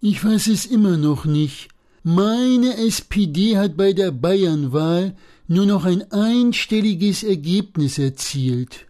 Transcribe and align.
Ich 0.00 0.22
weiß 0.22 0.48
es 0.48 0.66
immer 0.66 0.98
noch 0.98 1.24
nicht. 1.24 1.68
Meine 2.02 2.76
SPD 2.76 3.56
hat 3.56 3.76
bei 3.76 3.94
der 3.94 4.10
Bayernwahl 4.10 5.16
nur 5.48 5.64
noch 5.64 5.84
ein 5.86 6.10
einstelliges 6.12 7.22
Ergebnis 7.22 7.98
erzielt. 7.98 8.86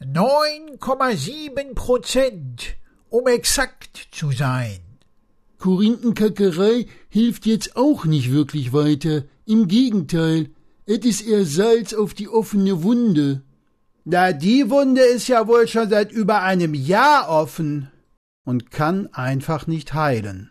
9,7 0.00 1.74
Prozent, 1.74 2.74
um 3.08 3.28
exakt 3.28 4.08
zu 4.10 4.32
sein. 4.32 4.80
Korinthenkackerei 5.58 6.86
hilft 7.08 7.46
jetzt 7.46 7.76
auch 7.76 8.04
nicht 8.04 8.32
wirklich 8.32 8.72
weiter. 8.72 9.22
Im 9.46 9.68
Gegenteil, 9.68 10.50
es 10.86 11.04
ist 11.04 11.22
eher 11.22 11.44
Salz 11.44 11.94
auf 11.94 12.14
die 12.14 12.28
offene 12.28 12.82
Wunde. 12.82 13.42
Na, 14.04 14.32
die 14.32 14.68
Wunde 14.68 15.02
ist 15.02 15.28
ja 15.28 15.46
wohl 15.46 15.68
schon 15.68 15.88
seit 15.88 16.10
über 16.10 16.42
einem 16.42 16.74
Jahr 16.74 17.28
offen 17.28 17.92
und 18.44 18.70
kann 18.70 19.08
einfach 19.12 19.66
nicht 19.66 19.94
heilen. 19.94 20.50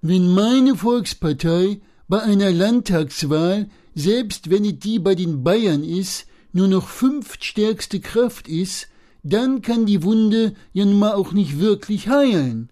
Wenn 0.00 0.28
meine 0.32 0.76
Volkspartei 0.76 1.80
bei 2.08 2.22
einer 2.22 2.50
Landtagswahl, 2.50 3.68
selbst 3.94 4.50
wenn 4.50 4.64
es 4.64 4.78
die 4.78 4.98
bei 4.98 5.14
den 5.14 5.42
Bayern 5.42 5.82
ist, 5.82 6.26
nur 6.52 6.68
noch 6.68 6.88
fünftstärkste 6.88 8.00
Kraft 8.00 8.48
ist, 8.48 8.88
dann 9.22 9.60
kann 9.60 9.86
die 9.86 10.02
Wunde 10.02 10.54
ja 10.72 10.84
nun 10.84 10.98
mal 10.98 11.14
auch 11.14 11.32
nicht 11.32 11.58
wirklich 11.58 12.08
heilen. 12.08 12.70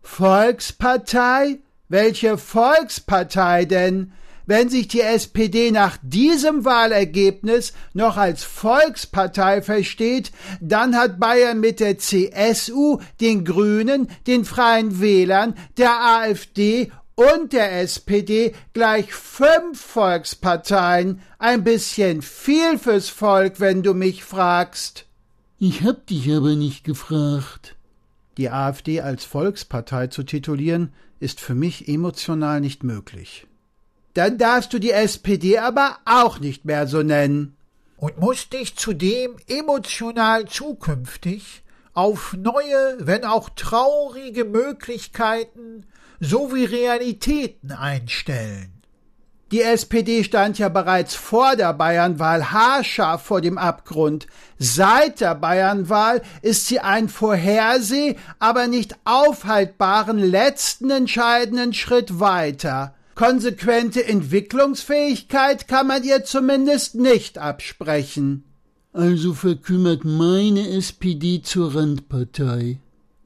Volkspartei? 0.00 1.58
Welche 1.88 2.38
Volkspartei 2.38 3.64
denn? 3.64 4.12
Wenn 4.48 4.70
sich 4.70 4.88
die 4.88 5.02
SPD 5.02 5.70
nach 5.72 5.98
diesem 6.00 6.64
Wahlergebnis 6.64 7.74
noch 7.92 8.16
als 8.16 8.44
Volkspartei 8.44 9.60
versteht, 9.60 10.32
dann 10.62 10.96
hat 10.96 11.20
Bayern 11.20 11.60
mit 11.60 11.80
der 11.80 11.98
CSU, 11.98 12.98
den 13.20 13.44
Grünen, 13.44 14.08
den 14.26 14.46
Freien 14.46 15.02
Wählern, 15.02 15.54
der 15.76 16.00
AfD 16.00 16.90
und 17.14 17.52
der 17.52 17.82
SPD 17.82 18.54
gleich 18.72 19.12
fünf 19.12 19.78
Volksparteien. 19.82 21.20
Ein 21.38 21.62
bisschen 21.62 22.22
viel 22.22 22.78
fürs 22.78 23.10
Volk, 23.10 23.60
wenn 23.60 23.82
du 23.82 23.92
mich 23.92 24.24
fragst. 24.24 25.04
Ich 25.58 25.82
hab 25.82 26.06
dich 26.06 26.32
aber 26.32 26.56
nicht 26.56 26.84
gefragt. 26.84 27.76
Die 28.38 28.48
AfD 28.48 29.02
als 29.02 29.26
Volkspartei 29.26 30.06
zu 30.06 30.22
titulieren, 30.22 30.94
ist 31.20 31.38
für 31.38 31.54
mich 31.54 31.86
emotional 31.86 32.62
nicht 32.62 32.82
möglich. 32.82 33.47
Dann 34.14 34.38
darfst 34.38 34.72
du 34.72 34.78
die 34.78 34.90
SPD 34.90 35.58
aber 35.58 35.98
auch 36.04 36.40
nicht 36.40 36.64
mehr 36.64 36.86
so 36.86 37.02
nennen. 37.02 37.56
Und 37.96 38.18
musst 38.18 38.52
dich 38.52 38.76
zudem 38.76 39.36
emotional 39.48 40.46
zukünftig 40.46 41.62
auf 41.94 42.32
neue, 42.34 42.96
wenn 43.00 43.24
auch 43.24 43.50
traurige 43.50 44.44
Möglichkeiten 44.44 45.84
sowie 46.20 46.64
Realitäten 46.64 47.72
einstellen. 47.72 48.78
Die 49.50 49.62
SPD 49.62 50.24
stand 50.24 50.58
ja 50.58 50.68
bereits 50.68 51.14
vor 51.14 51.56
der 51.56 51.72
Bayernwahl 51.72 52.52
haarscharf 52.52 53.22
vor 53.22 53.40
dem 53.40 53.56
Abgrund. 53.56 54.26
Seit 54.58 55.22
der 55.22 55.34
Bayernwahl 55.34 56.20
ist 56.42 56.66
sie 56.66 56.80
einen 56.80 57.08
vorherseh, 57.08 58.16
aber 58.38 58.66
nicht 58.66 58.94
aufhaltbaren 59.04 60.18
letzten 60.18 60.90
entscheidenden 60.90 61.72
Schritt 61.72 62.20
weiter. 62.20 62.94
Konsequente 63.18 64.06
Entwicklungsfähigkeit 64.06 65.66
kann 65.66 65.88
man 65.88 66.04
ihr 66.04 66.22
zumindest 66.22 66.94
nicht 66.94 67.36
absprechen. 67.36 68.44
Also 68.92 69.34
verkümmert 69.34 70.04
meine 70.04 70.68
SPD 70.68 71.42
zur 71.42 71.74
Randpartei. 71.74 72.78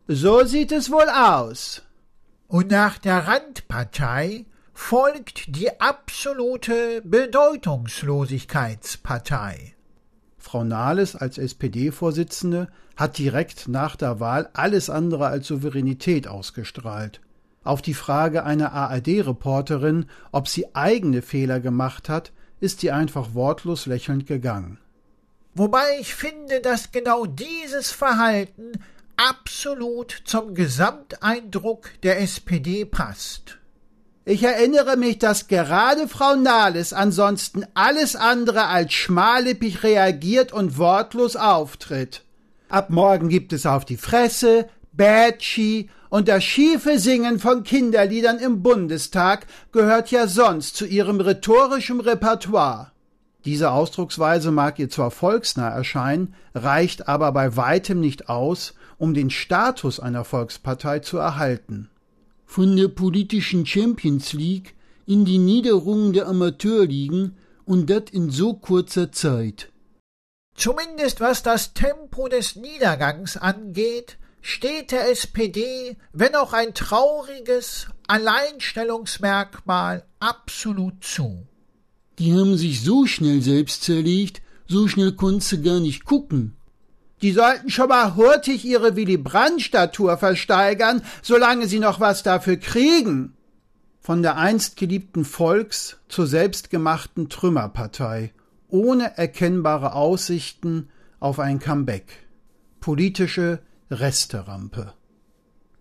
So 0.08 0.44
sieht 0.44 0.72
es 0.72 0.90
wohl 0.90 1.10
aus. 1.10 1.82
Und 2.48 2.70
nach 2.70 2.96
der 2.96 3.28
Randpartei 3.28 4.46
folgt 4.72 5.54
die 5.56 5.78
absolute 5.78 7.02
Bedeutungslosigkeitspartei. 7.04 9.74
Frau 10.38 10.64
Nahles 10.64 11.16
als 11.16 11.36
SPD-Vorsitzende 11.36 12.68
hat 12.96 13.18
direkt 13.18 13.68
nach 13.68 13.96
der 13.96 14.20
Wahl 14.20 14.48
alles 14.54 14.88
andere 14.88 15.26
als 15.26 15.48
Souveränität 15.48 16.28
ausgestrahlt. 16.28 17.20
Auf 17.64 17.82
die 17.82 17.94
Frage 17.94 18.44
einer 18.44 18.72
ARD-Reporterin, 18.72 20.06
ob 20.32 20.48
sie 20.48 20.74
eigene 20.74 21.22
Fehler 21.22 21.60
gemacht 21.60 22.08
hat, 22.08 22.32
ist 22.60 22.80
sie 22.80 22.90
einfach 22.90 23.34
wortlos 23.34 23.86
lächelnd 23.86 24.26
gegangen. 24.26 24.78
Wobei 25.54 25.98
ich 26.00 26.14
finde, 26.14 26.60
dass 26.60 26.92
genau 26.92 27.26
dieses 27.26 27.90
Verhalten 27.90 28.72
absolut 29.16 30.22
zum 30.24 30.54
Gesamteindruck 30.54 31.90
der 32.02 32.20
SPD 32.20 32.84
passt. 32.84 33.58
Ich 34.24 34.44
erinnere 34.44 34.96
mich, 34.96 35.18
dass 35.18 35.48
gerade 35.48 36.06
Frau 36.06 36.36
Nahles 36.36 36.92
ansonsten 36.92 37.66
alles 37.74 38.14
andere 38.14 38.66
als 38.66 38.92
schmallippig 38.92 39.82
reagiert 39.82 40.52
und 40.52 40.78
wortlos 40.78 41.34
auftritt. 41.34 42.22
Ab 42.68 42.90
morgen 42.90 43.28
gibt 43.28 43.52
es 43.52 43.66
auf 43.66 43.84
die 43.84 43.96
Fresse, 43.96 44.68
Bätschi 44.92 45.88
und 46.10 46.28
das 46.28 46.44
schiefe 46.44 46.98
Singen 46.98 47.38
von 47.38 47.62
Kinderliedern 47.62 48.38
im 48.38 48.62
Bundestag 48.62 49.46
gehört 49.72 50.10
ja 50.10 50.26
sonst 50.26 50.76
zu 50.76 50.86
ihrem 50.86 51.20
rhetorischen 51.20 52.00
Repertoire. 52.00 52.92
Diese 53.44 53.70
Ausdrucksweise 53.70 54.50
mag 54.50 54.78
ihr 54.78 54.88
zwar 54.88 55.10
volksnah 55.10 55.70
erscheinen, 55.70 56.34
reicht 56.54 57.08
aber 57.08 57.32
bei 57.32 57.56
weitem 57.56 58.00
nicht 58.00 58.28
aus, 58.28 58.74
um 58.98 59.14
den 59.14 59.30
Status 59.30 59.98
einer 59.98 60.24
Volkspartei 60.24 61.00
zu 61.00 61.16
erhalten 61.16 61.88
von 62.52 62.76
der 62.76 62.88
politischen 62.88 63.64
Champions 63.64 64.34
League 64.34 64.74
in 65.06 65.24
die 65.24 65.38
Niederungen 65.38 66.12
der 66.12 66.28
Amateurligen 66.28 67.38
und 67.64 67.88
das 67.88 68.10
in 68.12 68.28
so 68.28 68.52
kurzer 68.52 69.10
Zeit. 69.10 69.72
Zumindest 70.54 71.22
was 71.22 71.42
das 71.42 71.72
Tempo 71.72 72.28
des 72.28 72.56
Niedergangs 72.56 73.38
angeht, 73.38 74.18
steht 74.42 74.90
der 74.90 75.10
SPD, 75.10 75.96
wenn 76.12 76.34
auch 76.34 76.52
ein 76.52 76.74
trauriges 76.74 77.86
Alleinstellungsmerkmal, 78.08 80.04
absolut 80.20 81.02
zu. 81.02 81.46
Die 82.18 82.34
haben 82.34 82.58
sich 82.58 82.82
so 82.82 83.06
schnell 83.06 83.40
selbst 83.40 83.84
zerlegt, 83.84 84.42
so 84.66 84.88
schnell 84.88 85.12
konntest 85.12 85.52
du 85.52 85.62
gar 85.62 85.80
nicht 85.80 86.04
gucken. 86.04 86.56
Die 87.22 87.32
sollten 87.32 87.70
schon 87.70 87.88
mal 87.88 88.16
hurtig 88.16 88.64
ihre 88.64 88.96
Willy 88.96 89.16
Brandt-Statur 89.16 90.18
versteigern, 90.18 91.02
solange 91.22 91.68
sie 91.68 91.78
noch 91.78 92.00
was 92.00 92.24
dafür 92.24 92.56
kriegen. 92.56 93.34
Von 94.00 94.22
der 94.22 94.36
einst 94.36 94.76
geliebten 94.76 95.24
Volks 95.24 95.98
zur 96.08 96.26
selbstgemachten 96.26 97.28
Trümmerpartei, 97.28 98.32
ohne 98.68 99.16
erkennbare 99.16 99.94
Aussichten 99.94 100.88
auf 101.20 101.38
ein 101.38 101.60
Comeback. 101.60 102.26
Politische 102.80 103.60
Resterampe. 103.92 104.94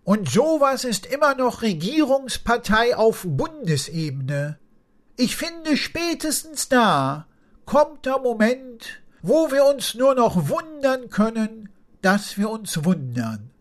Und 0.04 0.30
sowas 0.30 0.84
ist 0.84 1.06
immer 1.06 1.36
noch 1.36 1.62
Regierungspartei 1.62 2.96
auf 2.96 3.26
Bundesebene. 3.28 4.60
Ich 5.16 5.36
finde 5.36 5.78
spätestens 5.78 6.70
da 6.70 7.28
kommt 7.66 8.06
der 8.06 8.20
Moment, 8.20 9.02
wo 9.22 9.52
wir 9.52 9.66
uns 9.66 9.96
nur 9.96 10.16
noch 10.16 10.50
wundern 10.50 11.10
können, 11.10 11.70
dass 12.02 12.38
wir 12.38 12.50
uns 12.50 12.84
wundern. 12.84 13.50